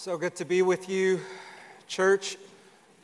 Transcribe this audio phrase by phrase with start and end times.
[0.00, 1.18] So good to be with you,
[1.88, 2.36] church.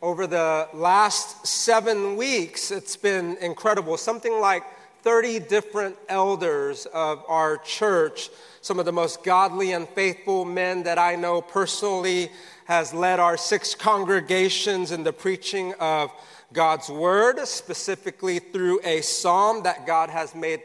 [0.01, 3.97] Over the last seven weeks, it's been incredible.
[3.97, 4.63] Something like
[5.03, 8.31] 30 different elders of our church,
[8.61, 12.31] some of the most godly and faithful men that I know personally,
[12.67, 16.13] has led our six congregations in the preaching of
[16.53, 20.63] God's word, specifically through a psalm that God has made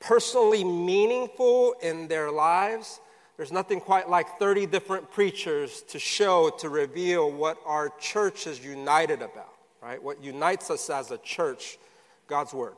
[0.00, 2.98] personally meaningful in their lives.
[3.40, 8.62] There's nothing quite like 30 different preachers to show, to reveal what our church is
[8.62, 10.02] united about, right?
[10.02, 11.78] What unites us as a church,
[12.26, 12.74] God's Word.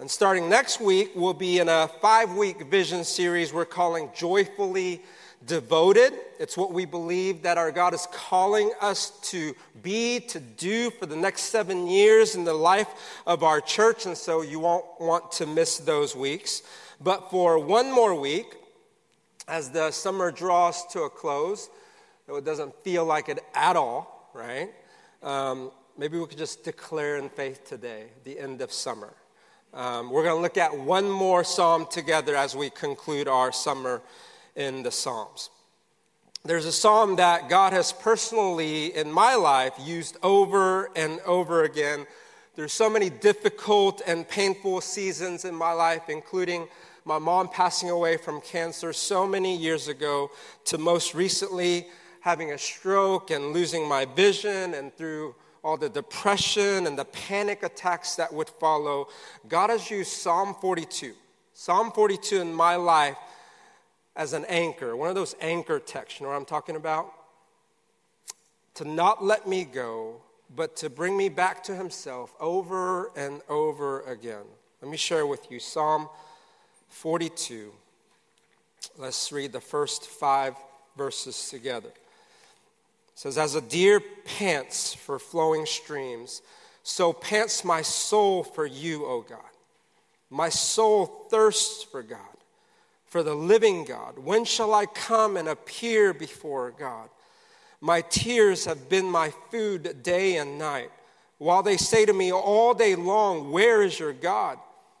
[0.00, 5.00] And starting next week, we'll be in a five week vision series we're calling Joyfully
[5.46, 6.12] Devoted.
[6.40, 11.06] It's what we believe that our God is calling us to be, to do for
[11.06, 12.88] the next seven years in the life
[13.28, 14.06] of our church.
[14.06, 16.62] And so you won't want to miss those weeks.
[17.00, 18.56] But for one more week,
[19.48, 21.68] as the summer draws to a close,
[22.26, 24.70] though it doesn't feel like it at all, right?
[25.22, 29.12] Um, maybe we could just declare in faith today the end of summer.
[29.72, 34.02] Um, we're going to look at one more psalm together as we conclude our summer
[34.56, 35.50] in the Psalms.
[36.44, 42.06] There's a psalm that God has personally, in my life, used over and over again.
[42.56, 46.66] There's so many difficult and painful seasons in my life, including
[47.04, 50.30] my mom passing away from cancer so many years ago,
[50.66, 51.86] to most recently
[52.20, 57.62] having a stroke and losing my vision, and through all the depression and the panic
[57.62, 59.08] attacks that would follow,
[59.48, 61.14] God has used Psalm 42,
[61.52, 63.16] Psalm 42 in my life
[64.16, 67.12] as an anchor, one of those anchor texts, you know what I'm talking about?
[68.74, 70.20] To not let me go,
[70.54, 74.44] but to bring me back to Himself over and over again.
[74.82, 76.08] Let me share with you Psalm
[76.90, 77.72] 42.
[78.98, 80.54] Let's read the first five
[80.96, 81.88] verses together.
[81.88, 81.94] It
[83.14, 86.42] says, As a deer pants for flowing streams,
[86.82, 89.38] so pants my soul for you, O God.
[90.28, 92.20] My soul thirsts for God,
[93.06, 94.18] for the living God.
[94.18, 97.08] When shall I come and appear before God?
[97.80, 100.90] My tears have been my food day and night,
[101.38, 104.58] while they say to me all day long, Where is your God?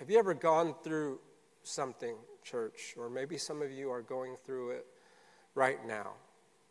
[0.00, 1.18] Have you ever gone through
[1.62, 4.86] something, church, or maybe some of you are going through it
[5.54, 6.12] right now?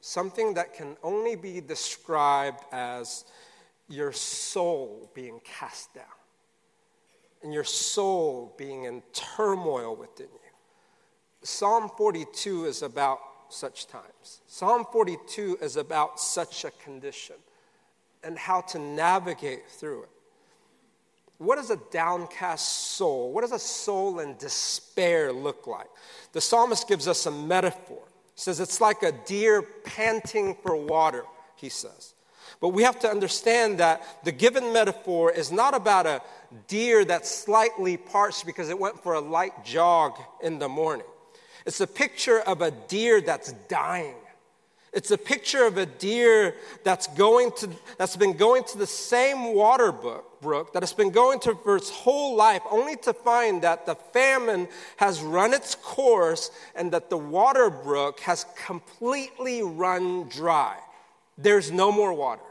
[0.01, 3.25] Something that can only be described as
[3.87, 6.05] your soul being cast down
[7.43, 10.51] and your soul being in turmoil within you.
[11.43, 13.19] Psalm 42 is about
[13.49, 14.41] such times.
[14.47, 17.35] Psalm 42 is about such a condition
[18.23, 20.09] and how to navigate through it.
[21.39, 25.87] What does a downcast soul, what does a soul in despair look like?
[26.33, 28.01] The psalmist gives us a metaphor.
[28.35, 31.23] He says it's like a deer panting for water,
[31.55, 32.13] he says.
[32.59, 36.21] But we have to understand that the given metaphor is not about a
[36.67, 41.05] deer that's slightly parched because it went for a light jog in the morning.
[41.65, 44.15] It's a picture of a deer that's dying.
[44.91, 49.53] It's a picture of a deer that's going to that's been going to the same
[49.53, 49.91] water
[50.41, 53.95] brook, that has been going to for its whole life, only to find that the
[53.95, 54.67] famine
[54.97, 60.77] has run its course and that the water brook has completely run dry.
[61.37, 62.41] There's no more water.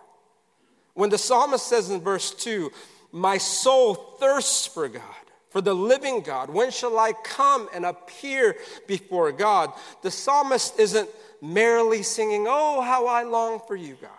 [0.94, 2.72] When the psalmist says in verse 2,
[3.12, 5.03] My soul thirsts for God,
[5.50, 8.56] for the living God, when shall I come and appear
[8.87, 9.72] before God?
[10.03, 11.09] The psalmist isn't
[11.41, 14.11] merely singing, Oh, how I long for you, God,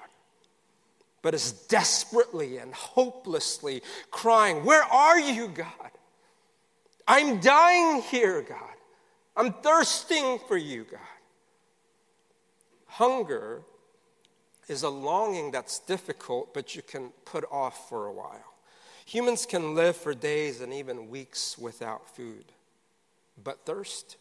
[1.21, 3.81] but is desperately and hopelessly
[4.11, 5.91] crying, Where are you, God?
[7.07, 8.57] I'm dying here, God.
[9.35, 10.99] I'm thirsting for you, God.
[12.85, 13.61] Hunger
[14.67, 18.53] is a longing that's difficult, but you can put off for a while.
[19.05, 22.45] Humans can live for days and even weeks without food,
[23.43, 24.17] but thirst,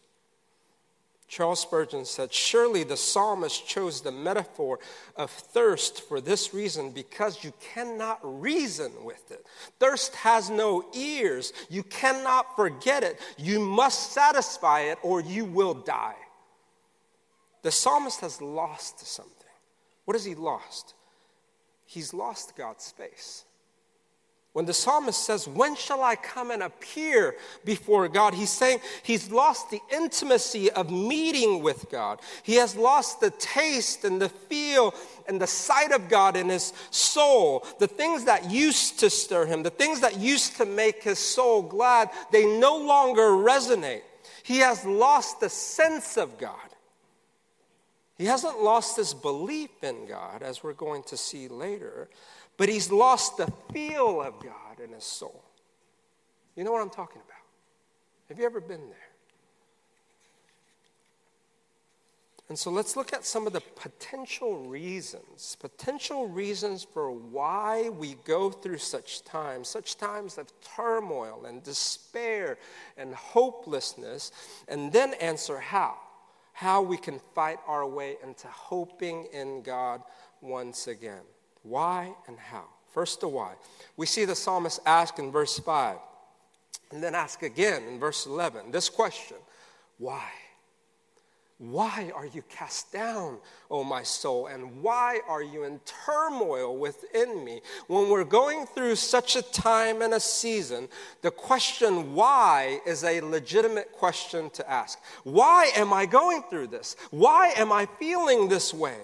[1.29, 4.79] Charles Spurgeon said, Surely the psalmist chose the metaphor
[5.15, 9.45] of thirst for this reason because you cannot reason with it.
[9.79, 11.53] Thirst has no ears.
[11.69, 13.19] You cannot forget it.
[13.37, 16.15] You must satisfy it or you will die.
[17.61, 19.33] the psalmist has lost something.
[20.05, 20.95] What has he lost?
[21.85, 23.45] He's lost God's space.
[24.53, 27.35] When the psalmist says, When shall I come and appear
[27.65, 28.33] before God?
[28.33, 32.19] He's saying he's lost the intimacy of meeting with God.
[32.41, 34.95] He has lost the taste and the feel
[35.27, 37.63] and the sight of God in his soul.
[37.77, 41.61] The things that used to stir him, the things that used to make his soul
[41.61, 44.01] glad, they no longer resonate.
[44.41, 46.55] He has lost the sense of God.
[48.17, 52.09] He hasn't lost his belief in God, as we're going to see later
[52.59, 55.43] but he's lost the feel of God in his soul.
[56.57, 57.37] You know what I'm talking about?
[58.27, 59.09] Have you ever been there?
[62.49, 68.15] And so let's look at some of the potential reasons, potential reasons for why we
[68.25, 72.57] go through such times, such times of turmoil and despair
[72.97, 74.33] and hopelessness,
[74.67, 75.95] and then answer how.
[76.51, 80.01] How we can fight our way into hoping in God
[80.41, 81.21] once again.
[81.63, 82.65] Why and how?
[82.93, 83.53] First, the why.
[83.97, 85.97] We see the psalmist ask in verse 5,
[86.91, 89.37] and then ask again in verse 11 this question
[89.97, 90.23] Why?
[91.59, 93.37] Why are you cast down,
[93.69, 94.47] O my soul?
[94.47, 97.59] And why are you in turmoil within me?
[97.87, 100.87] When we're going through such a time and a season,
[101.21, 104.99] the question why is a legitimate question to ask.
[105.25, 106.95] Why am I going through this?
[107.11, 108.99] Why am I feeling this way?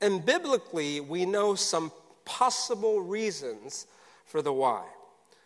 [0.00, 1.92] And biblically, we know some
[2.24, 3.86] possible reasons
[4.26, 4.84] for the why.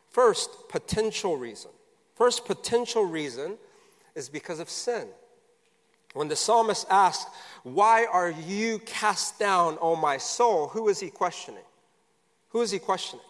[0.09, 1.71] First, potential reason.
[2.17, 3.57] First, potential reason
[4.15, 5.07] is because of sin.
[6.15, 7.31] When the psalmist asks,
[7.63, 10.69] Why are you cast down, O my soul?
[10.69, 11.63] Who is he questioning?
[12.49, 13.25] Who is he questioning?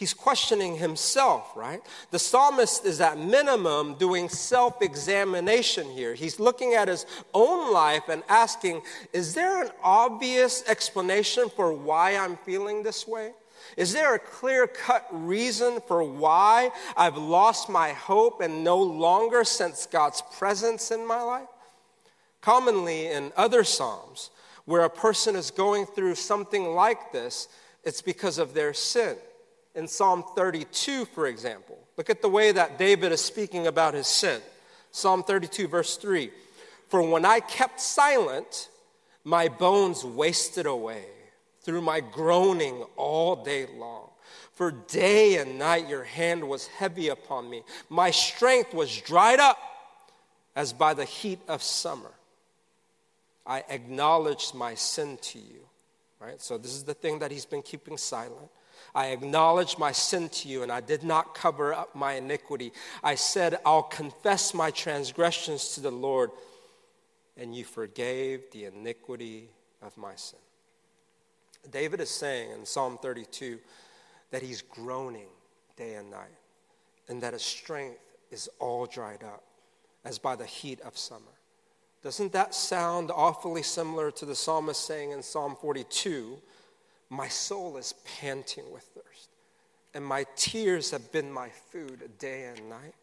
[0.00, 1.82] He's questioning himself, right?
[2.10, 6.14] The psalmist is at minimum doing self examination here.
[6.14, 7.04] He's looking at his
[7.34, 8.80] own life and asking,
[9.12, 13.32] Is there an obvious explanation for why I'm feeling this way?
[13.76, 19.44] Is there a clear cut reason for why I've lost my hope and no longer
[19.44, 21.48] sense God's presence in my life?
[22.40, 24.30] Commonly in other Psalms,
[24.64, 27.48] where a person is going through something like this,
[27.84, 29.18] it's because of their sin
[29.74, 31.78] in Psalm 32, for example.
[31.96, 34.40] Look at the way that David is speaking about his sin.
[34.90, 36.30] Psalm 32, verse 3
[36.88, 38.68] For when I kept silent,
[39.24, 41.04] my bones wasted away
[41.62, 44.08] through my groaning all day long.
[44.52, 47.62] For day and night your hand was heavy upon me.
[47.88, 49.58] My strength was dried up
[50.54, 52.10] as by the heat of summer.
[53.46, 55.60] I acknowledged my sin to you.
[56.18, 56.40] Right?
[56.40, 58.50] So, this is the thing that he's been keeping silent.
[58.94, 62.72] I acknowledged my sin to you, and I did not cover up my iniquity.
[63.02, 66.30] I said, I'll confess my transgressions to the Lord,
[67.36, 69.48] and you forgave the iniquity
[69.82, 70.38] of my sin.
[71.70, 73.58] David is saying in Psalm 32
[74.30, 75.28] that he's groaning
[75.76, 76.38] day and night,
[77.08, 78.00] and that his strength
[78.30, 79.42] is all dried up,
[80.04, 81.22] as by the heat of summer.
[82.02, 86.40] Doesn't that sound awfully similar to the psalmist saying in Psalm 42?
[87.10, 89.30] My soul is panting with thirst,
[89.94, 92.94] and my tears have been my food day and night.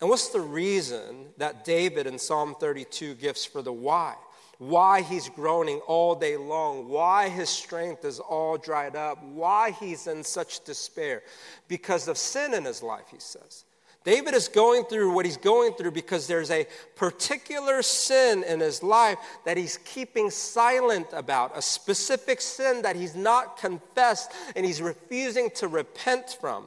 [0.00, 4.16] And what's the reason that David in Psalm 32 gives for the why?
[4.58, 10.06] Why he's groaning all day long, why his strength is all dried up, why he's
[10.06, 11.22] in such despair?
[11.68, 13.64] Because of sin in his life, he says.
[14.04, 16.66] David is going through what he's going through because there's a
[16.96, 23.14] particular sin in his life that he's keeping silent about, a specific sin that he's
[23.14, 26.66] not confessed and he's refusing to repent from.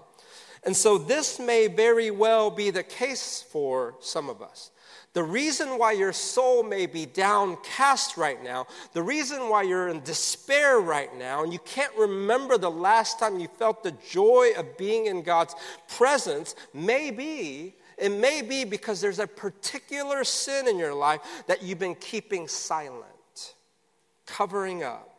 [0.63, 4.71] And so, this may very well be the case for some of us.
[5.15, 10.01] The reason why your soul may be downcast right now, the reason why you're in
[10.01, 14.77] despair right now, and you can't remember the last time you felt the joy of
[14.77, 15.55] being in God's
[15.87, 21.63] presence, may be, it may be because there's a particular sin in your life that
[21.63, 23.53] you've been keeping silent,
[24.25, 25.09] covering up,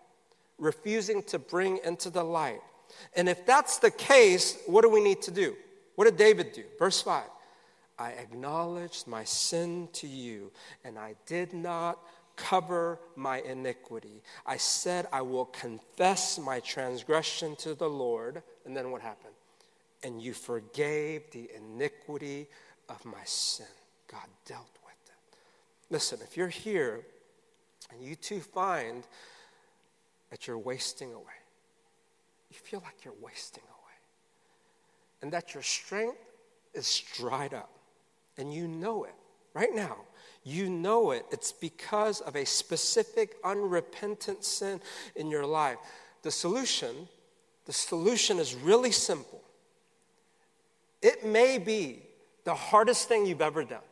[0.59, 2.61] refusing to bring into the light.
[3.15, 5.57] And if that's the case, what do we need to do?
[5.95, 6.65] What did David do?
[6.79, 7.23] Verse 5.
[7.99, 10.53] I acknowledged my sin to you,
[10.85, 11.99] and I did not
[12.37, 14.23] cover my iniquity.
[14.45, 18.43] I said, I will confess my transgression to the Lord.
[18.67, 19.33] And then what happened?
[20.03, 22.47] And you forgave the iniquity
[22.91, 23.67] of my sin.
[24.09, 25.39] God dealt with it.
[25.91, 27.01] Listen, if you're here
[27.91, 29.05] and you too find
[30.31, 31.25] that you're wasting away,
[32.51, 33.95] you feel like you're wasting away,
[35.23, 36.19] and that your strength
[36.75, 37.76] is dried up,
[38.39, 39.15] and you know it
[39.55, 39.97] right now.
[40.45, 41.27] you know it.
[41.33, 44.81] It's because of a specific unrepentant sin
[45.17, 45.79] in your life.
[46.23, 47.09] The solution,
[47.65, 49.43] the solution is really simple.
[51.03, 52.03] It may be
[52.45, 53.83] the hardest thing you've ever done.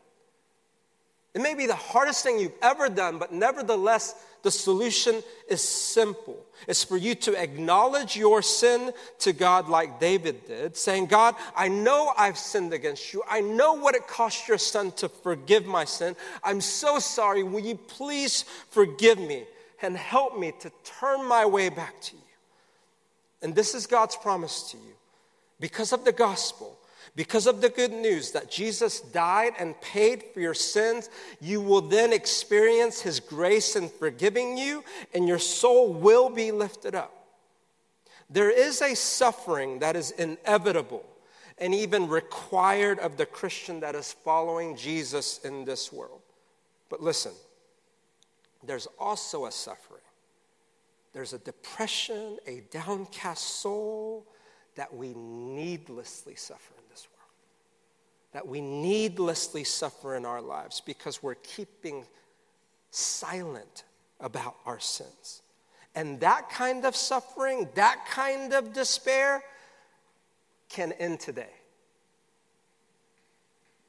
[1.34, 6.36] It may be the hardest thing you've ever done, but nevertheless, the solution is simple.
[6.68, 11.68] It's for you to acknowledge your sin to God like David did, saying, God, I
[11.68, 13.22] know I've sinned against you.
[13.28, 16.14] I know what it cost your son to forgive my sin.
[16.44, 17.42] I'm so sorry.
[17.42, 19.44] Will you please forgive me
[19.82, 22.22] and help me to turn my way back to you?
[23.42, 24.94] And this is God's promise to you.
[25.58, 26.78] Because of the gospel,
[27.16, 31.08] because of the good news that Jesus died and paid for your sins,
[31.40, 34.82] you will then experience his grace in forgiving you,
[35.14, 37.12] and your soul will be lifted up.
[38.28, 41.04] There is a suffering that is inevitable
[41.58, 46.22] and even required of the Christian that is following Jesus in this world.
[46.88, 47.32] But listen,
[48.64, 50.00] there's also a suffering.
[51.12, 54.26] There's a depression, a downcast soul
[54.76, 57.30] that we needlessly suffer in this world.
[58.32, 62.04] that we needlessly suffer in our lives because we're keeping
[62.90, 63.84] silent
[64.20, 65.40] about our sins.
[65.94, 69.44] And that kind of suffering, that kind of despair
[70.68, 71.52] can end today.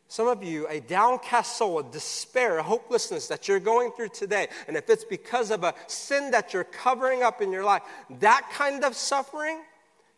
[0.08, 4.48] Some of you, a downcast soul, a despair, a hopelessness that you're going through today,
[4.68, 7.82] and if it's because of a sin that you're covering up in your life,
[8.20, 9.62] that kind of suffering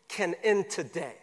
[0.08, 1.14] can end today.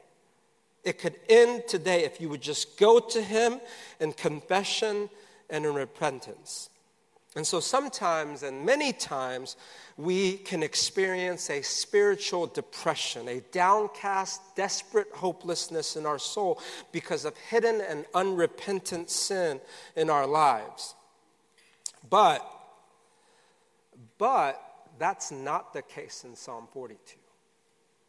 [0.83, 3.59] It could end today if you would just go to Him
[3.99, 5.09] in confession
[5.49, 6.69] and in repentance.
[7.35, 9.57] And so sometimes, and many times,
[9.97, 16.61] we can experience a spiritual depression, a downcast, desperate hopelessness in our soul
[16.93, 19.59] because of hidden and unrepentant sin
[19.97, 20.95] in our lives.
[22.09, 22.49] But,
[24.17, 24.61] but
[24.97, 27.17] that's not the case in Psalm 42.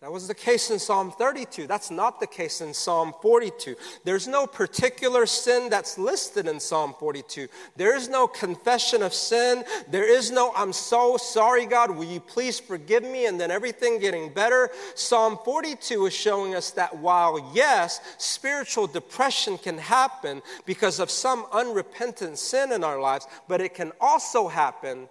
[0.03, 1.67] That was the case in Psalm 32.
[1.67, 3.77] That's not the case in Psalm 42.
[4.05, 7.49] There's no particular sin that's listed in Psalm 42.
[7.77, 9.65] There is no confession of sin.
[9.91, 13.25] There is no, I'm so sorry, God, will you please forgive me?
[13.25, 14.69] And then everything getting better.
[14.95, 21.47] Psalm 42 is showing us that while, yes, spiritual depression can happen because of some
[21.55, 25.09] unrepentant sin in our lives, but it can also happen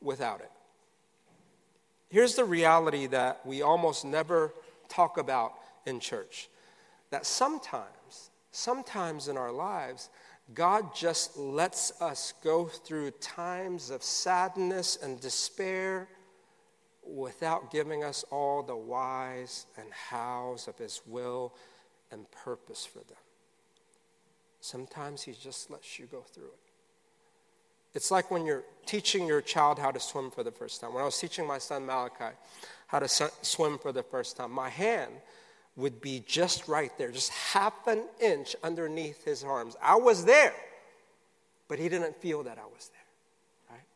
[0.00, 0.51] without it.
[2.12, 4.52] Here's the reality that we almost never
[4.90, 5.54] talk about
[5.86, 6.50] in church
[7.08, 10.10] that sometimes, sometimes in our lives,
[10.52, 16.06] God just lets us go through times of sadness and despair
[17.02, 21.54] without giving us all the whys and hows of His will
[22.10, 23.16] and purpose for them.
[24.60, 26.72] Sometimes He just lets you go through it.
[27.94, 30.94] It's like when you're teaching your child how to swim for the first time.
[30.94, 32.36] When I was teaching my son Malachi
[32.86, 35.12] how to swim for the first time, my hand
[35.76, 39.76] would be just right there, just half an inch underneath his arms.
[39.82, 40.54] I was there,
[41.68, 43.86] but he didn't feel that I was there, right?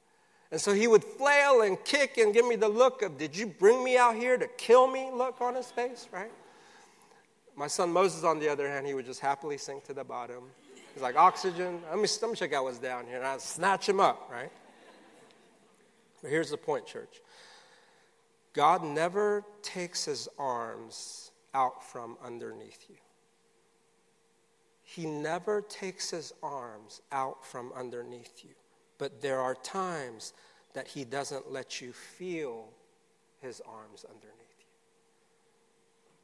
[0.50, 3.46] And so he would flail and kick and give me the look of, Did you
[3.46, 5.10] bring me out here to kill me?
[5.12, 6.32] look on his face, right?
[7.54, 10.44] My son Moses, on the other hand, he would just happily sink to the bottom
[10.96, 11.82] He's like, oxygen.
[11.90, 13.18] Let me, let me check out what's down here.
[13.18, 14.50] And I snatch him up, right?
[16.28, 17.21] Here's the point, church
[18.52, 22.97] God never takes his arms out from underneath you.
[24.83, 28.54] He never takes his arms out from underneath you.
[28.99, 30.33] But there are times
[30.75, 32.68] that he doesn't let you feel
[33.40, 34.66] his arms underneath you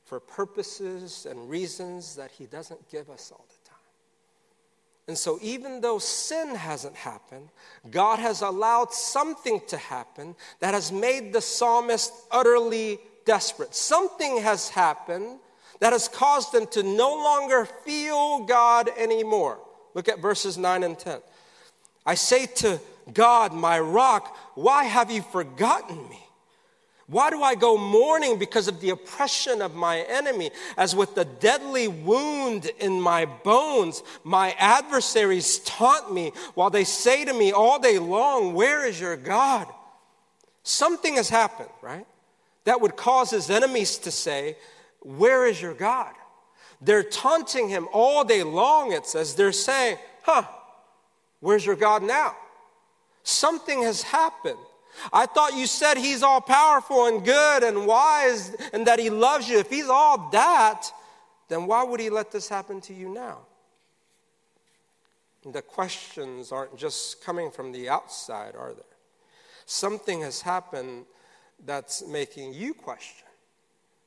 [0.04, 3.46] for purposes and reasons that he doesn't give us all
[5.08, 7.48] and so, even though sin hasn't happened,
[7.90, 13.74] God has allowed something to happen that has made the psalmist utterly desperate.
[13.74, 15.40] Something has happened
[15.80, 19.58] that has caused them to no longer feel God anymore.
[19.94, 21.18] Look at verses 9 and 10.
[22.06, 22.80] I say to
[23.12, 26.24] God, my rock, why have you forgotten me?
[27.12, 30.50] Why do I go mourning because of the oppression of my enemy?
[30.78, 37.26] As with the deadly wound in my bones, my adversaries taunt me while they say
[37.26, 39.66] to me all day long, Where is your God?
[40.62, 42.06] Something has happened, right?
[42.64, 44.56] That would cause his enemies to say,
[45.00, 46.14] Where is your God?
[46.80, 49.34] They're taunting him all day long, it says.
[49.34, 50.44] They're saying, Huh,
[51.40, 52.34] where's your God now?
[53.22, 54.56] Something has happened.
[55.12, 59.48] I thought you said he's all powerful and good and wise and that he loves
[59.48, 59.58] you.
[59.58, 60.90] If he's all that,
[61.48, 63.38] then why would he let this happen to you now?
[65.44, 68.82] The questions aren't just coming from the outside, are they?
[69.66, 71.04] Something has happened
[71.64, 73.26] that's making you question.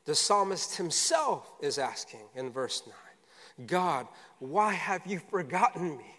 [0.06, 4.08] The psalmist himself is asking in verse 9 God,
[4.40, 6.16] why have you forgotten me?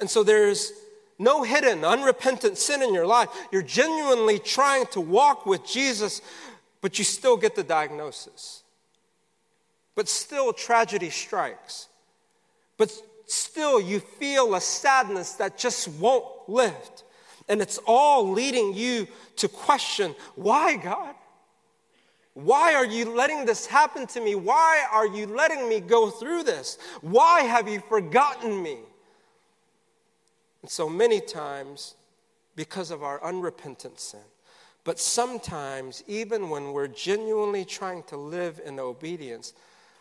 [0.00, 0.72] And so there's
[1.18, 3.28] no hidden, unrepentant sin in your life.
[3.50, 6.22] You're genuinely trying to walk with Jesus,
[6.80, 8.62] but you still get the diagnosis.
[9.94, 11.88] But still, tragedy strikes.
[12.76, 12.92] But
[13.26, 17.02] still, you feel a sadness that just won't lift.
[17.48, 21.14] And it's all leading you to question why, God?
[22.34, 24.36] Why are you letting this happen to me?
[24.36, 26.78] Why are you letting me go through this?
[27.00, 28.78] Why have you forgotten me?
[30.62, 31.94] And so many times,
[32.56, 34.20] because of our unrepentant sin,
[34.84, 39.52] but sometimes, even when we're genuinely trying to live in obedience,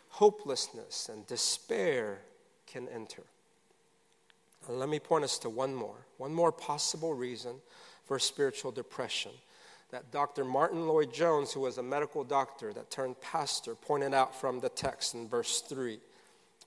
[0.10, 2.20] hopelessness and despair
[2.66, 3.24] can enter.
[4.70, 7.56] Let me point us to one more, one more possible reason
[8.06, 9.32] for spiritual depression
[9.92, 10.44] that Dr.
[10.44, 15.14] Martyn Lloyd-Jones, who was a medical doctor that turned pastor, pointed out from the text
[15.14, 16.00] in verse 3,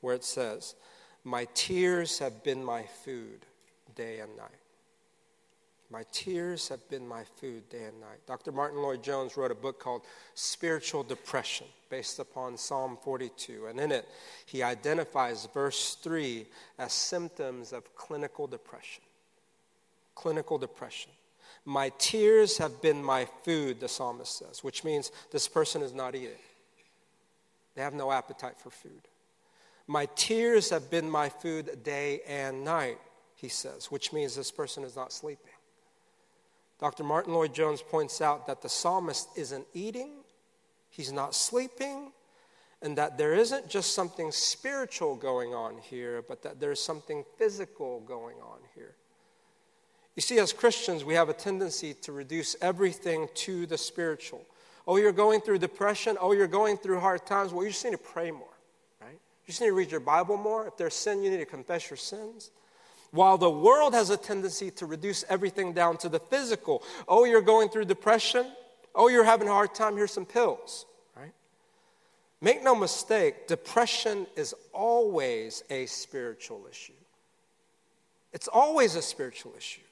[0.01, 0.75] where it says,
[1.23, 3.45] My tears have been my food
[4.01, 4.49] day and night.
[5.91, 8.21] My tears have been my food day and night.
[8.27, 8.51] Dr.
[8.51, 10.03] Martyn Lloyd-Jones wrote a book called
[10.35, 13.67] Spiritual Depression, based upon Psalm 42.
[13.67, 14.09] And in it,
[14.47, 16.47] he identifies verse 3
[16.79, 19.03] as symptoms of clinical depression.
[20.15, 21.11] Clinical depression.
[21.67, 26.15] My tears have been my food, the psalmist says, which means this person is not
[26.15, 26.31] eating.
[27.75, 29.09] They have no appetite for food.
[29.87, 32.99] My tears have been my food day and night,
[33.41, 35.53] he says, which means this person is not sleeping.
[36.79, 37.05] Dr.
[37.05, 40.11] Martyn Lloyd-Jones points out that the psalmist isn't eating,
[40.91, 42.13] he's not sleeping,
[42.83, 48.01] and that there isn't just something spiritual going on here, but that there's something physical
[48.01, 48.95] going on here.
[50.17, 54.45] You see, as Christians, we have a tendency to reduce everything to the spiritual.
[54.87, 56.17] Oh, you're going through depression.
[56.21, 57.53] Oh, you're going through hard times.
[57.53, 58.57] Well, you just need to pray more,
[59.01, 59.13] right?
[59.13, 60.67] You just need to read your Bible more.
[60.67, 62.51] If there's sin, you need to confess your sins.
[63.13, 66.83] While the world has a tendency to reduce everything down to the physical.
[67.09, 68.47] Oh, you're going through depression.
[68.95, 69.97] Oh, you're having a hard time.
[69.97, 71.33] Here's some pills, right?
[72.41, 76.93] Make no mistake, depression is always a spiritual issue.
[78.33, 79.83] It's always a spiritual issue.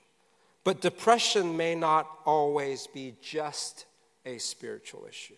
[0.64, 3.87] But depression may not always be just
[4.24, 5.35] a spiritual issue.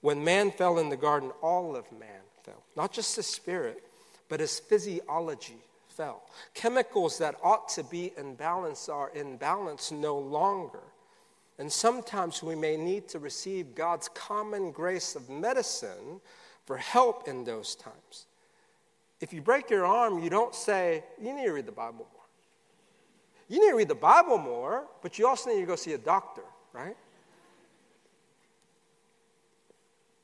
[0.00, 2.62] When man fell in the garden, all of man fell.
[2.76, 3.82] Not just his spirit,
[4.28, 5.62] but his physiology
[5.96, 6.22] fell.
[6.54, 10.82] Chemicals that ought to be in balance are in balance no longer.
[11.58, 16.20] And sometimes we may need to receive God's common grace of medicine
[16.66, 18.26] for help in those times.
[19.20, 22.24] If you break your arm, you don't say, You need to read the Bible more.
[23.48, 25.98] You need to read the Bible more, but you also need to go see a
[25.98, 26.96] doctor, right?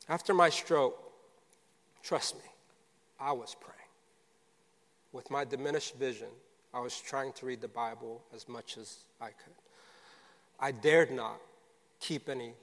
[0.08, 0.98] After my stroke,
[2.02, 2.50] trust me,
[3.20, 3.79] I was praying.
[5.12, 6.28] With my diminished vision,
[6.72, 9.54] I was trying to read the Bible as much as I could.
[10.58, 11.40] I dared not
[11.98, 12.54] keep any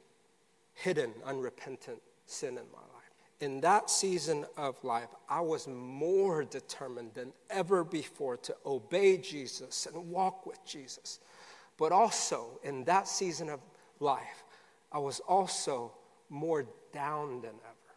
[0.74, 2.98] hidden, unrepentant sin in my life.
[3.40, 9.86] In that season of life, I was more determined than ever before to obey Jesus
[9.86, 11.20] and walk with Jesus.
[11.78, 13.60] But also, in that season of
[14.00, 14.44] life,
[14.92, 15.92] I was also
[16.30, 17.96] more down than ever,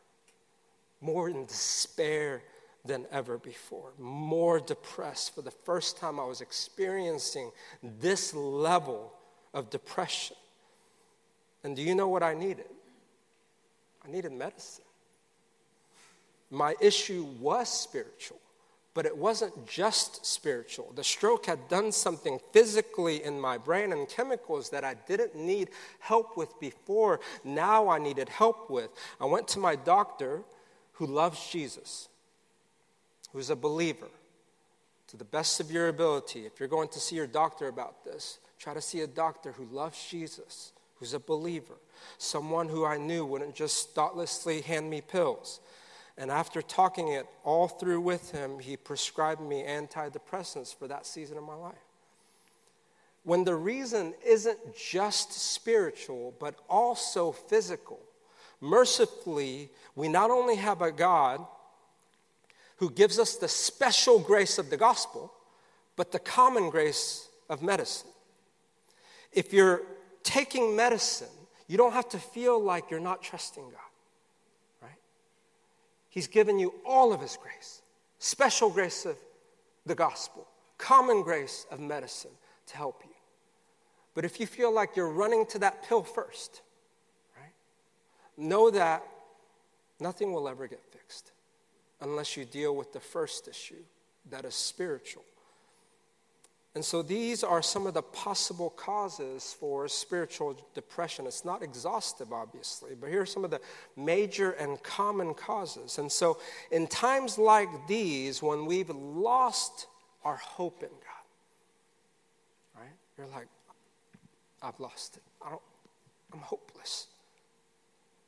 [1.00, 2.42] more in despair
[2.84, 5.34] than ever before, more depressed.
[5.34, 7.50] For the first time, I was experiencing
[7.82, 9.12] this level
[9.52, 10.36] of depression.
[11.62, 12.68] And do you know what I needed?
[14.06, 14.84] I needed medicine.
[16.50, 18.40] My issue was spiritual,
[18.94, 20.92] but it wasn't just spiritual.
[20.96, 25.68] The stroke had done something physically in my brain and chemicals that I didn't need
[26.00, 27.20] help with before.
[27.44, 28.90] Now I needed help with.
[29.20, 30.42] I went to my doctor
[30.92, 32.08] who loves Jesus
[33.32, 34.08] who's a believer
[35.08, 36.46] to the best of your ability.
[36.46, 39.64] If you're going to see your doctor about this, try to see a doctor who
[39.64, 41.74] loves Jesus, who's a believer,
[42.18, 45.60] someone who I knew wouldn't just thoughtlessly hand me pills.
[46.16, 51.38] And after talking it all through with him, he prescribed me antidepressants for that season
[51.38, 51.74] of my life.
[53.24, 58.00] When the reason isn't just spiritual, but also physical,
[58.60, 61.46] mercifully, we not only have a God
[62.80, 65.30] who gives us the special grace of the gospel,
[65.96, 68.08] but the common grace of medicine.
[69.32, 69.82] If you're
[70.22, 71.28] taking medicine,
[71.68, 73.90] you don't have to feel like you're not trusting God,
[74.80, 74.98] right?
[76.08, 77.82] He's given you all of His grace,
[78.18, 79.16] special grace of
[79.84, 82.30] the gospel, common grace of medicine
[82.68, 83.14] to help you.
[84.14, 86.62] But if you feel like you're running to that pill first,
[87.36, 87.52] right,
[88.38, 89.06] know that
[90.00, 90.99] nothing will ever get fixed
[92.00, 93.82] unless you deal with the first issue
[94.30, 95.24] that is spiritual.
[96.74, 101.26] And so these are some of the possible causes for spiritual depression.
[101.26, 103.60] It's not exhaustive, obviously, but here are some of the
[103.96, 105.98] major and common causes.
[105.98, 106.38] And so,
[106.70, 109.88] in times like these, when we've lost
[110.24, 111.24] our hope in God,
[112.82, 112.94] right?
[113.18, 113.48] You're like,
[114.62, 115.24] I've lost it.
[115.44, 115.62] I don't,
[116.32, 117.08] I'm hopeless.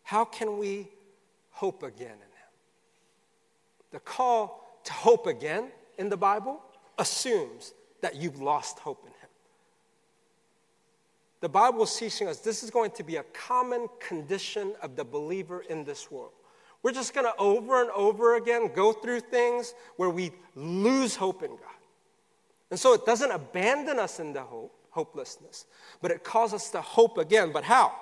[0.02, 0.88] How can we
[1.50, 2.16] hope again?
[3.92, 6.60] The call to hope again in the Bible
[6.98, 9.28] assumes that you've lost hope in Him.
[11.40, 15.04] The Bible is teaching us this is going to be a common condition of the
[15.04, 16.32] believer in this world.
[16.82, 21.42] We're just going to over and over again go through things where we lose hope
[21.42, 21.58] in God.
[22.70, 25.66] And so it doesn't abandon us in the hope, hopelessness,
[26.00, 27.52] but it calls us to hope again.
[27.52, 27.92] But how?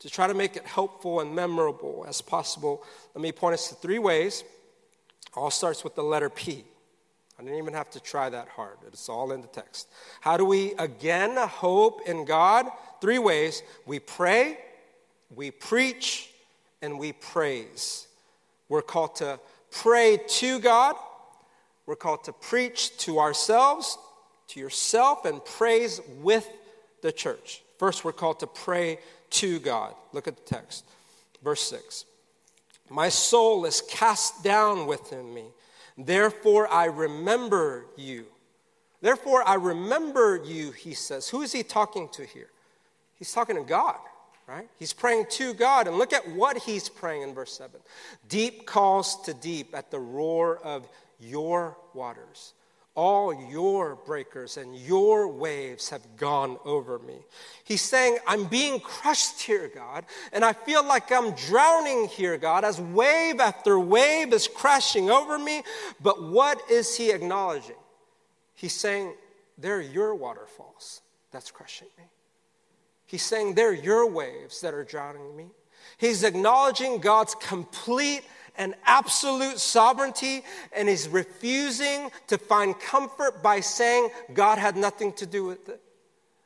[0.00, 3.74] To try to make it helpful and memorable as possible, let me point us to
[3.76, 4.44] three ways.
[5.34, 6.64] All starts with the letter P.
[7.38, 8.76] I didn't even have to try that hard.
[8.86, 9.88] It's all in the text.
[10.20, 12.66] How do we again hope in God?
[13.00, 14.58] Three ways we pray,
[15.34, 16.30] we preach,
[16.82, 18.06] and we praise.
[18.68, 19.40] We're called to
[19.70, 20.96] pray to God,
[21.86, 23.98] we're called to preach to ourselves,
[24.48, 26.48] to yourself, and praise with
[27.00, 27.62] the church.
[27.78, 28.98] First, we're called to pray
[29.30, 29.94] to God.
[30.12, 30.84] Look at the text,
[31.42, 32.04] verse 6.
[32.92, 35.46] My soul is cast down within me.
[35.96, 38.26] Therefore, I remember you.
[39.00, 41.30] Therefore, I remember you, he says.
[41.30, 42.50] Who is he talking to here?
[43.14, 43.98] He's talking to God,
[44.46, 44.68] right?
[44.78, 45.88] He's praying to God.
[45.88, 47.80] And look at what he's praying in verse 7
[48.28, 50.86] Deep calls to deep at the roar of
[51.18, 52.52] your waters.
[52.94, 57.20] All your breakers and your waves have gone over me.
[57.64, 62.64] He's saying, I'm being crushed here, God, and I feel like I'm drowning here, God,
[62.64, 65.62] as wave after wave is crashing over me.
[66.02, 67.76] But what is he acknowledging?
[68.54, 69.14] He's saying,
[69.56, 71.00] They're your waterfalls
[71.30, 72.04] that's crushing me.
[73.06, 75.46] He's saying, They're your waves that are drowning me.
[75.96, 78.22] He's acknowledging God's complete
[78.56, 85.26] and absolute sovereignty, and he's refusing to find comfort by saying God had nothing to
[85.26, 85.80] do with it.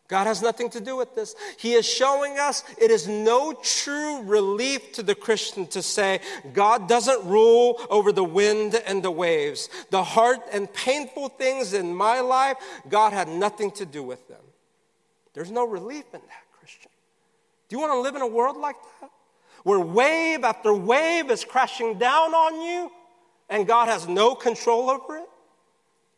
[0.09, 1.35] God has nothing to do with this.
[1.59, 6.21] He is showing us it is no true relief to the Christian to say,
[6.53, 9.69] God doesn't rule over the wind and the waves.
[9.91, 12.57] The hard and painful things in my life,
[12.89, 14.41] God had nothing to do with them.
[15.35, 16.91] There's no relief in that, Christian.
[17.69, 19.11] Do you want to live in a world like that?
[19.67, 22.89] Where wave after wave is crashing down on you
[23.49, 25.29] and God has no control over it?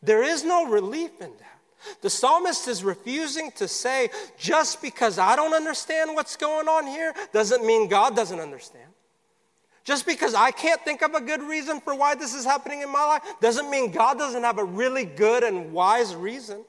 [0.03, 1.97] There is no relief in that.
[2.01, 7.11] The psalmist is refusing to say, just because I don't understand what's going on here
[7.33, 8.93] doesn't mean God doesn't understand.
[9.83, 12.91] Just because I can't think of a good reason for why this is happening in
[12.91, 16.63] my life doesn't mean God doesn't have a really good and wise reason.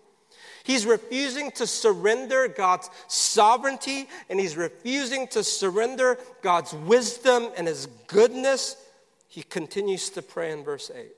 [0.64, 7.86] He's refusing to surrender God's sovereignty and he's refusing to surrender God's wisdom and his
[8.06, 8.76] goodness.
[9.28, 11.08] He continues to pray in verse 8.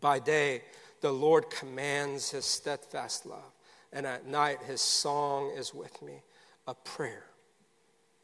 [0.00, 0.62] By day,
[1.00, 3.52] the Lord commands his steadfast love,
[3.92, 6.22] and at night, his song is with me
[6.66, 7.24] a prayer,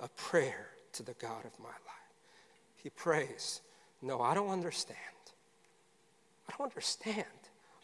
[0.01, 2.15] a prayer to the God of my life.
[2.77, 3.61] He prays,
[4.01, 4.99] No, I don't understand.
[6.49, 7.27] I don't understand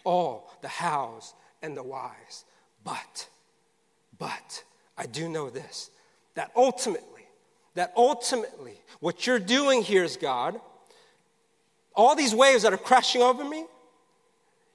[0.05, 2.45] all the hows and the whys.
[2.85, 3.29] But,
[4.19, 4.65] but,
[4.97, 5.91] I do know this
[6.35, 7.27] that ultimately,
[7.75, 10.61] that ultimately, what you're doing here is God,
[11.95, 13.65] all these waves that are crashing over me,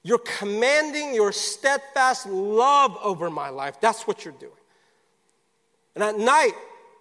[0.02, 3.80] you're commanding your steadfast love over my life.
[3.80, 4.52] That's what you're doing.
[5.94, 6.52] And at night,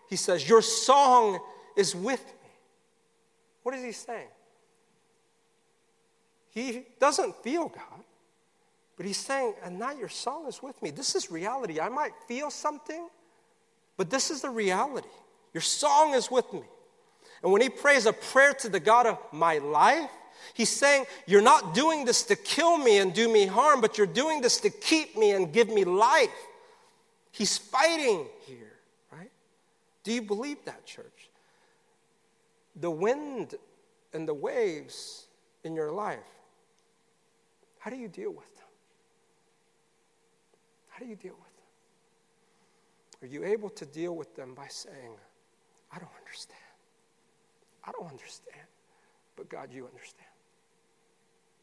[0.09, 1.39] he says, Your song
[1.75, 2.49] is with me.
[3.63, 4.27] What is he saying?
[6.51, 7.92] He doesn't feel God.
[8.95, 10.91] But he's saying, and now your song is with me.
[10.91, 11.79] This is reality.
[11.79, 13.07] I might feel something,
[13.97, 15.07] but this is the reality.
[15.53, 16.63] Your song is with me.
[17.41, 20.09] And when he prays a prayer to the God of my life,
[20.53, 24.07] he's saying, You're not doing this to kill me and do me harm, but you're
[24.07, 26.29] doing this to keep me and give me life.
[27.31, 28.73] He's fighting here,
[29.11, 29.31] right?
[30.03, 31.29] Do you believe that, church?
[32.75, 33.55] The wind
[34.13, 35.25] and the waves
[35.63, 36.19] in your life,
[37.79, 38.53] how do you deal with
[40.93, 41.55] how do you deal with
[43.21, 43.29] them?
[43.29, 45.17] Are you able to deal with them by saying,
[45.91, 46.59] I don't understand?
[47.83, 48.67] I don't understand.
[49.35, 50.29] But God, you understand.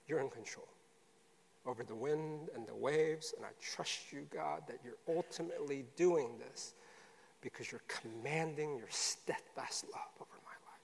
[0.08, 0.66] You're in control.
[1.66, 3.34] over the wind and the waves.
[3.36, 6.74] And I trust you, God, that you're ultimately doing this
[7.40, 10.80] because you're commanding your steadfast love over my life.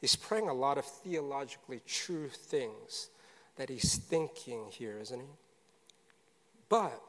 [0.00, 3.10] He's praying a lot of theologically true things
[3.56, 5.26] that he's thinking here, isn't he?
[6.68, 7.00] But,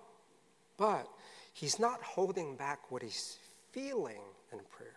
[0.77, 1.07] but,
[1.53, 3.37] he's not holding back what he's
[3.71, 4.95] feeling in prayer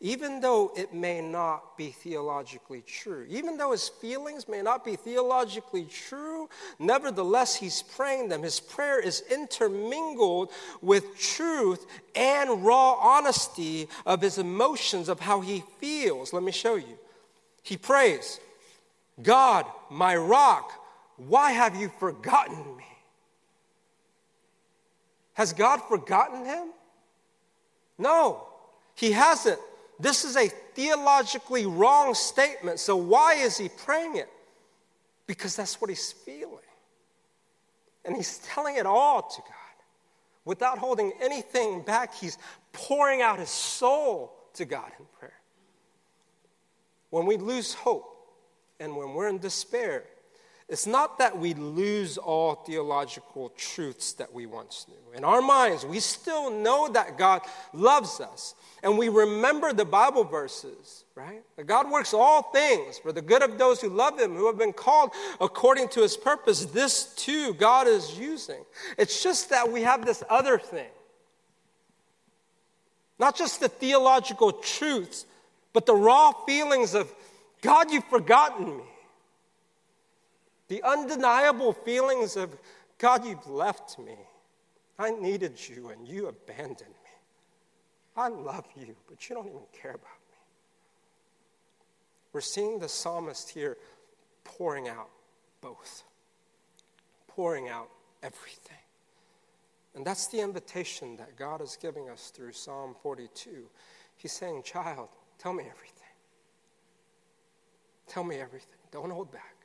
[0.00, 4.96] even though it may not be theologically true, even though his feelings may not be
[4.96, 8.42] theologically true, nevertheless, he's praying them.
[8.42, 15.62] His prayer is intermingled with truth and raw honesty of his emotions, of how he
[15.78, 16.32] feels.
[16.32, 16.98] Let me show you.
[17.62, 18.40] He prays,
[19.22, 20.72] God, my rock,
[21.18, 22.84] why have you forgotten me?
[25.34, 26.68] Has God forgotten him?
[27.98, 28.46] No,
[28.94, 29.58] he hasn't.
[29.98, 32.80] This is a theologically wrong statement.
[32.80, 34.28] So, why is he praying it?
[35.26, 36.58] Because that's what he's feeling.
[38.04, 39.54] And he's telling it all to God.
[40.44, 42.38] Without holding anything back, he's
[42.72, 45.34] pouring out his soul to God in prayer.
[47.10, 48.28] When we lose hope
[48.78, 50.04] and when we're in despair,
[50.70, 55.18] it's not that we lose all theological truths that we once knew.
[55.18, 58.54] In our minds, we still know that God loves us.
[58.84, 61.42] And we remember the Bible verses, right?
[61.56, 64.56] That God works all things for the good of those who love Him, who have
[64.56, 66.64] been called according to His purpose.
[66.66, 68.64] This too, God is using.
[68.96, 70.88] It's just that we have this other thing.
[73.18, 75.26] Not just the theological truths,
[75.72, 77.12] but the raw feelings of,
[77.60, 78.84] God, you've forgotten me.
[80.70, 82.56] The undeniable feelings of,
[82.96, 84.14] God, you've left me.
[85.00, 87.10] I needed you and you abandoned me.
[88.16, 90.36] I love you, but you don't even care about me.
[92.32, 93.78] We're seeing the psalmist here
[94.44, 95.08] pouring out
[95.60, 96.04] both,
[97.26, 97.88] pouring out
[98.22, 98.76] everything.
[99.96, 103.68] And that's the invitation that God is giving us through Psalm 42.
[104.16, 105.96] He's saying, Child, tell me everything.
[108.06, 108.78] Tell me everything.
[108.92, 109.59] Don't hold back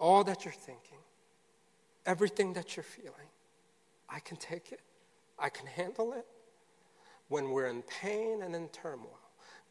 [0.00, 0.98] all that you're thinking,
[2.06, 3.30] everything that you're feeling.
[4.08, 4.80] I can take it,
[5.38, 6.26] I can handle it.
[7.28, 9.20] When we're in pain and in turmoil,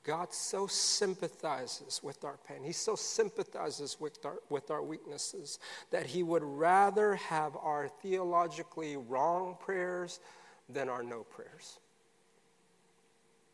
[0.06, 2.64] God so sympathizes with our pain.
[2.64, 5.60] He so sympathizes with our, with our weaknesses
[5.92, 10.22] that He would rather have our theologically wrong prayers
[10.70, 11.80] than our no prayers.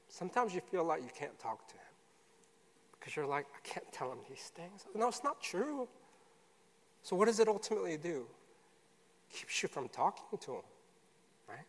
[0.07, 1.81] Sometimes you feel like you can't talk to Him
[2.99, 4.85] because you're like, I can't tell Him these things.
[4.93, 5.87] No, it's not true.
[7.05, 8.25] So, what does it ultimately do?
[9.31, 10.61] keeps you from talking to him,
[11.47, 11.67] right?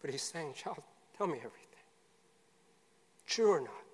[0.00, 0.82] But he's saying, Child,
[1.16, 1.60] tell me everything.
[3.24, 3.84] True or not,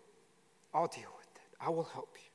[0.73, 1.43] I'll deal with it.
[1.61, 2.31] I will help you.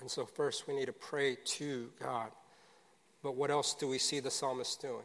[0.00, 2.30] And so, first, we need to pray to God.
[3.24, 5.02] But what else do we see the psalmist doing?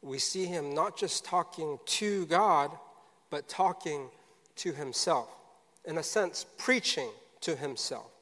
[0.00, 2.70] We see him not just talking to God,
[3.28, 4.08] but talking
[4.56, 5.28] to himself.
[5.84, 7.10] In a sense, preaching
[7.42, 8.13] to himself.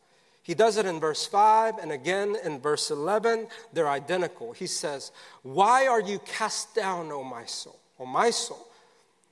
[0.43, 3.47] He does it in verse 5 and again in verse 11.
[3.73, 4.53] They're identical.
[4.53, 7.79] He says, Why are you cast down, O my soul?
[8.01, 8.69] O my soul.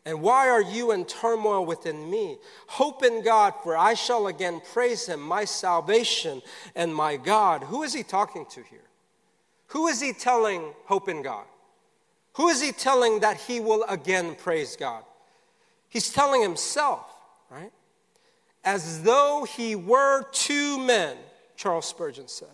[0.07, 2.39] And why are you in turmoil within me?
[2.69, 6.41] Hope in God, for I shall again praise him, my salvation
[6.75, 7.65] and my God.
[7.65, 8.79] Who is he talking to here?
[9.69, 11.45] Who is he telling hope in God?
[12.35, 15.05] Who is he telling that he will again praise God?
[15.89, 17.05] He's telling himself,
[17.51, 17.73] right?
[18.65, 21.17] As though he were two men,
[21.57, 22.49] Charles Spurgeon said.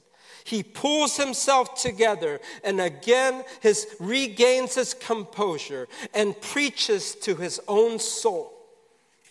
[0.44, 7.98] He pulls himself together and again his, regains his composure and preaches to his own
[7.98, 8.52] soul.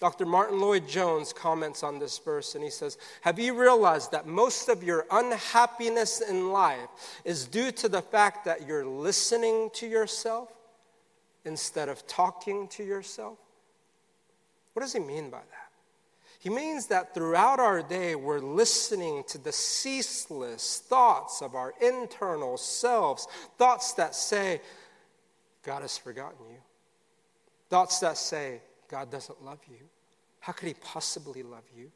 [0.02, 0.26] Dr.
[0.26, 4.84] Martyn Lloyd-Jones comments on this verse and he says, Have you realized that most of
[4.84, 6.90] your unhappiness in life
[7.24, 10.52] is due to the fact that you're listening to yourself
[11.46, 13.38] instead of talking to yourself?
[14.74, 15.55] What does he mean by that?
[16.46, 22.56] He means that throughout our day, we're listening to the ceaseless thoughts of our internal
[22.58, 23.28] selves,
[23.58, 24.62] thoughts that say,
[25.64, 26.60] God has forgotten you,
[27.72, 29.88] thoughts that say, God doesn't love you.
[30.40, 31.90] How could He possibly love you?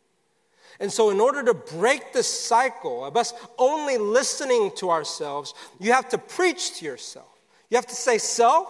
[0.80, 5.94] And so, in order to break this cycle of us only listening to ourselves, you
[5.94, 7.38] have to preach to yourself.
[7.70, 8.68] You have to say, Self,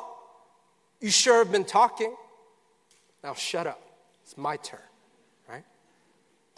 [1.00, 2.14] you sure have been talking.
[3.24, 3.82] Now shut up.
[4.26, 4.82] It's my turn.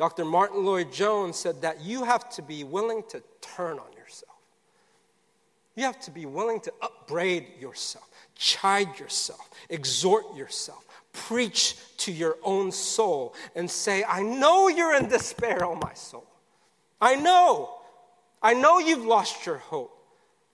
[0.02, 0.26] Dr.
[0.26, 4.36] Martyn Lloyd-Jones said that you have to be willing to turn on yourself.
[5.76, 10.84] You have to be willing to upbraid yourself, chide yourself, exhort yourself,
[11.14, 16.26] preach to your own soul, and say, I know you're in despair, oh my soul.
[17.00, 17.70] I know.
[18.42, 19.96] I know you've lost your hope,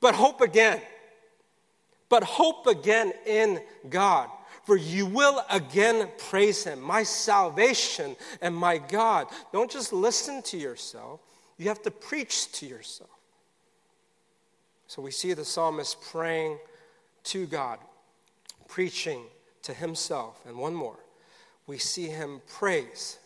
[0.01, 0.81] but hope again.
[2.09, 4.29] But hope again in God,
[4.67, 9.27] for you will again praise Him, my salvation and my God.
[9.53, 11.21] Don't just listen to yourself,
[11.57, 13.09] you have to preach to yourself.
[14.87, 16.57] So we see the psalmist praying
[17.23, 17.79] to God,
[18.67, 19.23] preaching
[19.63, 20.45] to himself.
[20.45, 20.99] And one more,
[21.65, 23.19] we see him praise,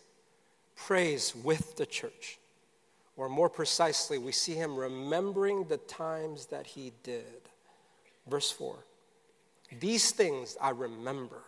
[0.76, 2.38] praise with the church.
[3.16, 7.48] Or more precisely, we see him remembering the times that he did.
[8.28, 8.76] Verse 4
[9.80, 11.42] These things I remember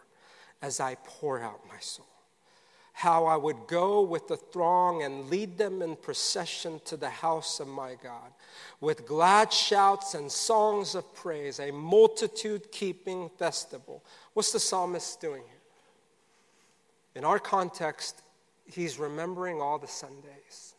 [0.63, 2.07] as I pour out my soul
[2.95, 7.59] how I would go with the throng and lead them in procession to the house
[7.59, 8.31] of my God,
[8.81, 14.05] with glad shouts and songs of praise, a multitude keeping festival.
[14.33, 15.61] What's the psalmist doing here?
[17.17, 18.23] In our context,
[18.65, 20.74] he's remembering all the Sundays.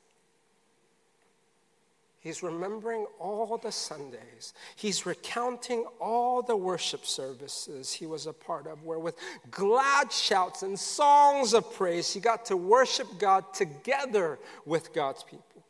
[2.26, 4.56] He's remembering all the Sundays.
[4.76, 9.16] He's recounting all the worship services he was a part of, where with
[9.52, 15.64] glad shouts and songs of praise, he got to worship God together with God's people.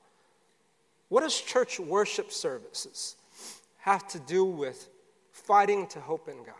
[1.09, 3.17] What does church worship services
[3.79, 4.87] have to do with
[5.33, 6.55] fighting to hope in God?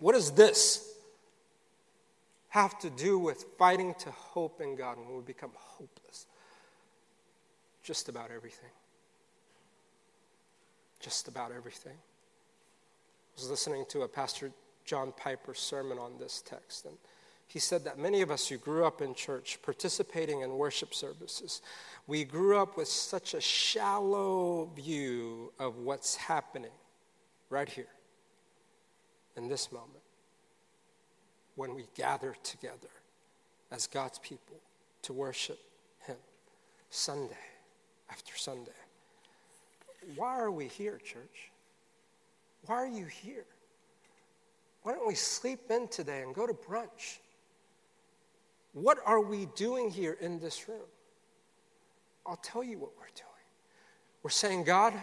[0.00, 0.92] What does this
[2.48, 6.26] have to do with fighting to hope in God when we become hopeless?
[7.88, 8.68] Just about everything.
[11.00, 11.94] Just about everything.
[11.94, 14.50] I was listening to a Pastor
[14.84, 16.98] John Piper sermon on this text, and
[17.46, 21.62] he said that many of us who grew up in church participating in worship services,
[22.06, 26.76] we grew up with such a shallow view of what's happening
[27.48, 27.94] right here
[29.34, 30.04] in this moment
[31.54, 32.92] when we gather together
[33.72, 34.60] as God's people
[35.00, 35.58] to worship
[36.06, 36.16] Him
[36.90, 37.57] Sunday
[38.10, 38.70] after Sunday.
[40.16, 41.50] Why are we here, church?
[42.66, 43.44] Why are you here?
[44.82, 47.18] Why don't we sleep in today and go to brunch?
[48.72, 50.86] What are we doing here in this room?
[52.26, 53.28] I'll tell you what we're doing.
[54.22, 54.94] We're saying, God,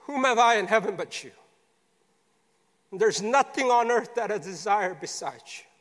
[0.00, 1.30] whom have I in heaven but you?
[2.92, 5.71] There's nothing on earth that I desire besides you.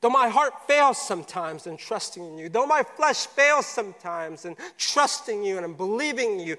[0.00, 4.56] Though my heart fails sometimes in trusting in you, though my flesh fails sometimes in
[4.76, 6.56] trusting you and in believing you,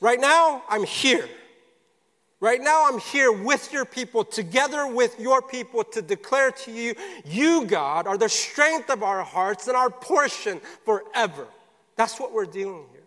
[0.00, 1.28] right now I'm here.
[2.40, 6.94] Right now I'm here with your people, together with your people, to declare to you,
[7.24, 11.46] you, God, are the strength of our hearts and our portion forever.
[11.96, 13.02] That's what we're doing here.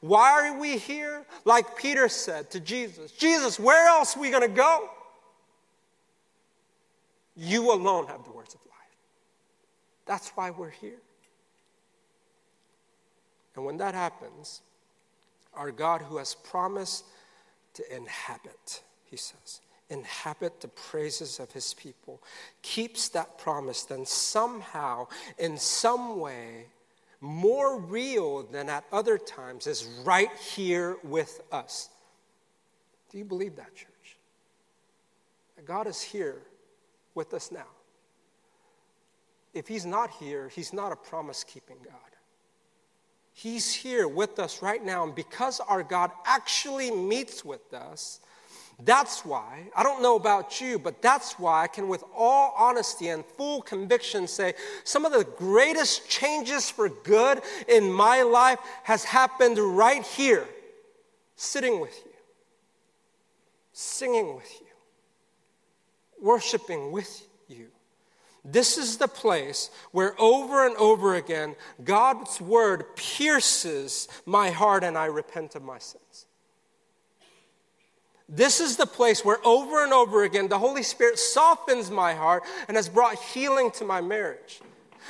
[0.00, 1.24] Why are we here?
[1.44, 4.88] Like Peter said to Jesus, Jesus, where else are we going to go?
[7.34, 8.65] You alone have the words of
[10.06, 11.00] that's why we're here.
[13.54, 14.60] And when that happens,
[15.54, 17.04] our God, who has promised
[17.74, 22.22] to inhabit, he says, inhabit the praises of his people,
[22.62, 26.66] keeps that promise, then somehow, in some way,
[27.20, 31.88] more real than at other times, is right here with us.
[33.10, 34.16] Do you believe that, church?
[35.64, 36.42] God is here
[37.14, 37.66] with us now
[39.56, 41.94] if he's not here, he's not a promise keeping God.
[43.32, 45.04] He's here with us right now.
[45.04, 48.20] And because our God actually meets with us,
[48.84, 53.08] that's why, I don't know about you, but that's why I can, with all honesty
[53.08, 54.52] and full conviction, say
[54.84, 60.46] some of the greatest changes for good in my life has happened right here,
[61.36, 62.12] sitting with you,
[63.72, 64.66] singing with you,
[66.20, 67.68] worshiping with you.
[68.48, 74.96] This is the place where over and over again God's word pierces my heart and
[74.96, 76.26] I repent of my sins.
[78.28, 82.44] This is the place where over and over again the Holy Spirit softens my heart
[82.68, 84.60] and has brought healing to my marriage.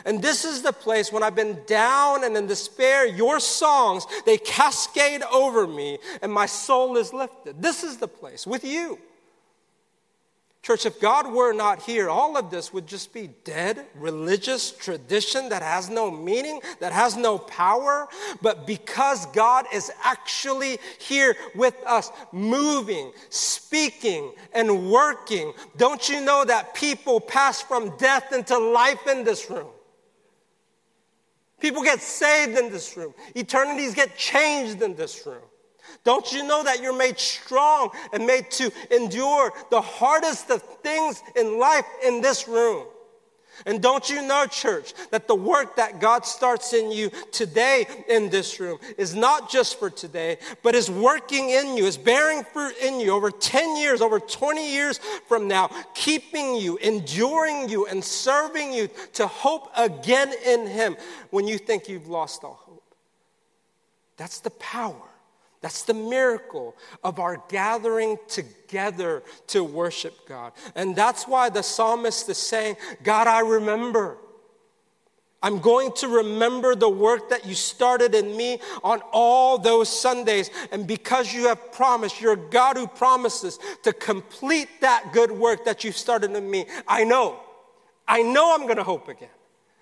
[0.06, 4.38] And this is the place when I've been down and in despair, your songs, they
[4.38, 7.60] cascade over me and my soul is lifted.
[7.60, 8.98] This is the place with you.
[10.66, 15.48] Church, if God were not here, all of this would just be dead religious tradition
[15.50, 18.08] that has no meaning, that has no power.
[18.42, 26.44] But because God is actually here with us, moving, speaking, and working, don't you know
[26.44, 29.70] that people pass from death into life in this room?
[31.60, 35.44] People get saved in this room, eternities get changed in this room.
[36.04, 41.22] Don't you know that you're made strong and made to endure the hardest of things
[41.34, 42.86] in life in this room?
[43.64, 48.28] And don't you know, church, that the work that God starts in you today in
[48.28, 52.74] this room is not just for today, but is working in you, is bearing fruit
[52.82, 58.04] in you over 10 years, over 20 years from now, keeping you, enduring you, and
[58.04, 60.96] serving you to hope again in Him
[61.30, 62.94] when you think you've lost all hope.
[64.18, 65.15] That's the power
[65.66, 70.52] that's the miracle of our gathering together to worship God.
[70.76, 74.16] And that's why the psalmist is saying, God, I remember.
[75.42, 80.50] I'm going to remember the work that you started in me on all those Sundays.
[80.70, 85.82] And because you have promised, you're God who promises to complete that good work that
[85.82, 86.66] you started in me.
[86.86, 87.40] I know.
[88.06, 89.28] I know I'm going to hope again.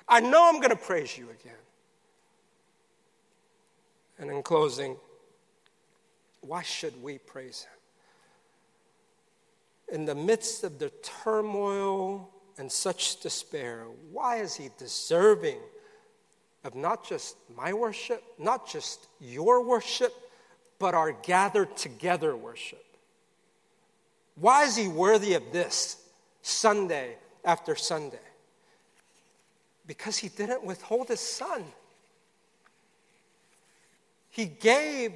[0.09, 1.53] I know I'm going to praise you again.
[4.19, 4.97] And in closing,
[6.47, 7.67] why should we praise
[9.89, 9.97] Him?
[9.97, 15.59] In the midst of the turmoil and such despair, why is He deserving
[16.65, 20.13] of not just my worship, not just your worship,
[20.79, 22.85] but our gathered together worship?
[24.37, 25.97] Why is He worthy of this
[26.43, 28.19] Sunday after Sunday?
[29.87, 31.65] Because He didn't withhold His Son.
[34.31, 35.13] He gave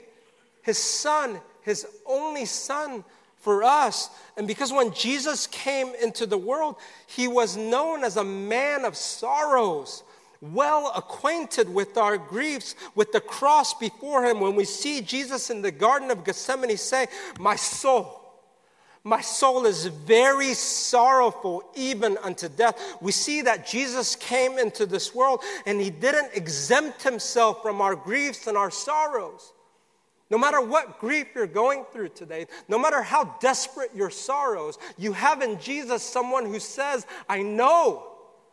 [0.68, 3.02] his son, his only son
[3.38, 4.10] for us.
[4.36, 8.94] And because when Jesus came into the world, he was known as a man of
[8.94, 10.02] sorrows,
[10.42, 14.40] well acquainted with our griefs, with the cross before him.
[14.40, 17.06] When we see Jesus in the Garden of Gethsemane say,
[17.40, 18.20] My soul,
[19.02, 22.78] my soul is very sorrowful, even unto death.
[23.00, 27.96] We see that Jesus came into this world and he didn't exempt himself from our
[27.96, 29.54] griefs and our sorrows.
[30.30, 35.12] No matter what grief you're going through today, no matter how desperate your sorrows, you
[35.12, 38.08] have in Jesus someone who says, I know,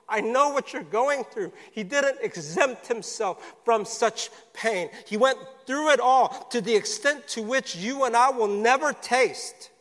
[0.07, 1.51] I know what you're going through.
[1.71, 4.89] He didn't exempt himself from such pain.
[5.05, 8.93] He went through it all to the extent to which you and I will never
[8.93, 9.71] taste.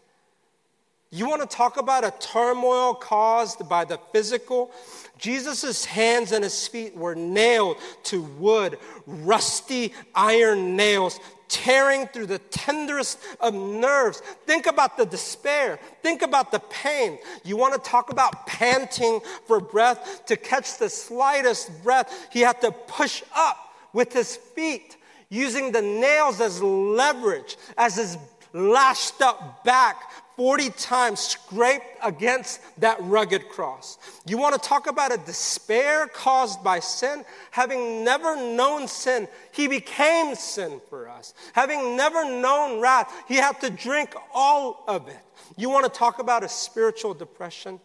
[1.11, 4.73] You want to talk about a turmoil caused by the physical?
[5.17, 11.21] Jesus' hands and his feet were nailed to wood, rusty iron nails
[11.55, 14.19] tearing through the tenderest of nerves.
[14.45, 15.79] Think about the despair.
[16.03, 17.19] Think about the pain.
[17.45, 20.27] You want to talk about panting for breath?
[20.27, 24.97] To catch the slightest breath, he had to push up with his feet,
[25.29, 28.19] using the nails as leverage, as his
[28.53, 29.97] lashed up back
[30.37, 33.99] 40 times scraped against that rugged cross.
[34.27, 37.25] You want to talk about a despair caused by sin?
[37.51, 41.35] Having never known sin, he became sin for us.
[41.53, 45.21] Having never known wrath, he had to drink all of it.
[45.57, 47.81] You want to talk about a spiritual depression?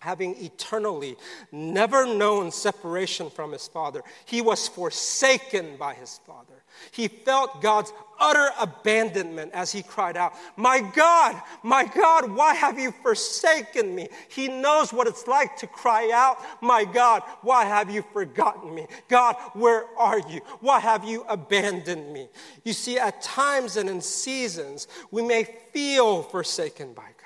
[0.00, 1.14] having eternally
[1.52, 6.59] never known separation from his father, he was forsaken by his father.
[6.92, 12.78] He felt God's utter abandonment as he cried out, My God, my God, why have
[12.78, 14.08] you forsaken me?
[14.28, 18.86] He knows what it's like to cry out, My God, why have you forgotten me?
[19.08, 20.40] God, where are you?
[20.60, 22.28] Why have you abandoned me?
[22.64, 27.19] You see, at times and in seasons, we may feel forsaken by God.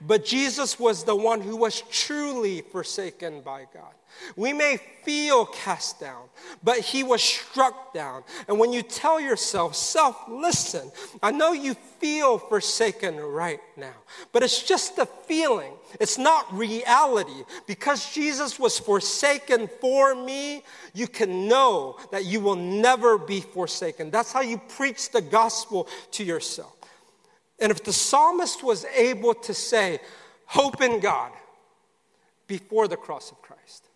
[0.00, 3.92] But Jesus was the one who was truly forsaken by God.
[4.36, 6.24] We may feel cast down,
[6.62, 8.24] but he was struck down.
[8.48, 10.90] And when you tell yourself, self, listen,
[11.22, 13.94] I know you feel forsaken right now,
[14.32, 15.72] but it's just a feeling.
[16.00, 17.44] It's not reality.
[17.66, 24.10] Because Jesus was forsaken for me, you can know that you will never be forsaken.
[24.10, 26.72] That's how you preach the gospel to yourself.
[27.60, 30.00] And if the psalmist was able to say,
[30.46, 31.32] hope in God
[32.46, 33.86] before the cross of Christ,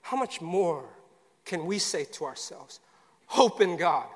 [0.00, 0.84] how much more
[1.44, 2.80] can we say to ourselves,
[3.26, 4.06] hope in God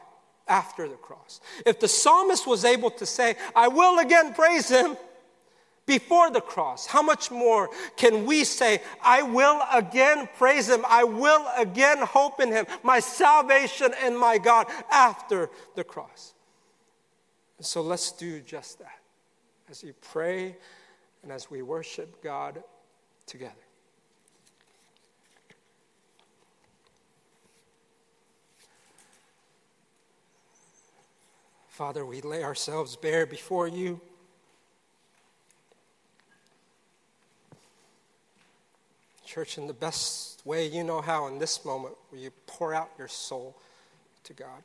[0.47, 1.41] after the cross?
[1.67, 4.97] If the psalmist was able to say, I will again praise him
[5.85, 11.05] before the cross, how much more can we say, I will again praise him, I
[11.05, 16.35] will again hope in him, my salvation and my God after the cross?
[17.61, 19.01] So let's do just that
[19.69, 20.57] as we pray
[21.23, 22.63] and as we worship God
[23.27, 23.55] together.
[31.67, 34.01] Father, we lay ourselves bare before you.
[39.25, 42.91] Church, in the best way you know how, in this moment, will you pour out
[42.99, 43.57] your soul
[44.25, 44.63] to God?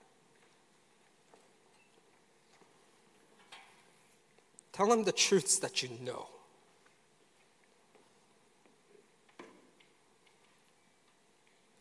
[4.73, 6.27] Tell him the truths that you know.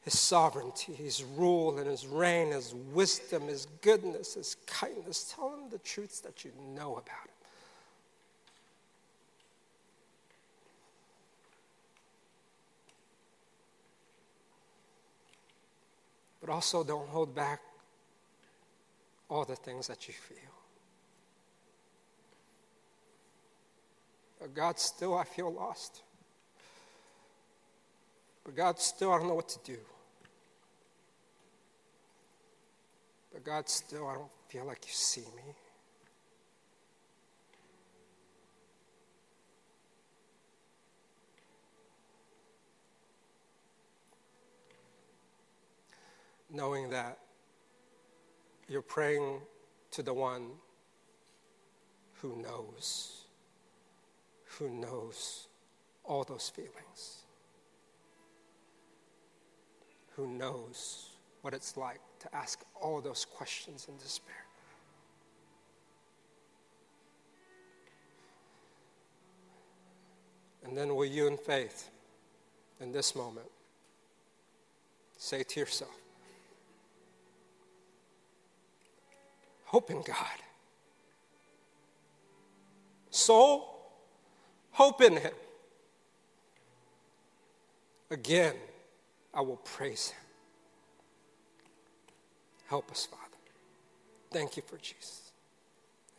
[0.02, 5.32] His sovereignty, His rule, and His reign, His wisdom, His goodness, His kindness.
[5.34, 7.32] Tell Him the truths that you know about Him.
[16.40, 17.60] But also, don't hold back
[19.30, 20.51] all the things that you feel.
[24.42, 26.02] But God, still, I feel lost.
[28.42, 29.78] But God, still, I don't know what to do.
[33.32, 35.54] But God, still, I don't feel like you see me.
[46.50, 47.16] Knowing that
[48.68, 49.38] you're praying
[49.92, 50.48] to the one
[52.14, 53.21] who knows,
[54.58, 55.48] who knows
[56.04, 57.24] all those feelings,
[60.16, 64.34] who knows what it's like to ask all those questions in despair.
[70.64, 71.90] And then will you, in faith,
[72.80, 73.48] in this moment,
[75.16, 75.96] say to yourself,
[79.64, 80.16] hope in God.
[83.10, 83.71] Soul,
[84.72, 85.32] hope in Him.
[88.10, 88.54] Again,
[89.32, 90.18] I will praise Him.
[92.68, 93.22] Help us, Father.
[94.30, 95.32] Thank you for Jesus.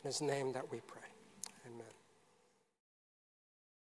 [0.04, 1.03] In his name that we pray.